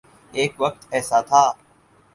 [0.37, 1.43] ایک وقت ایسا تھا۔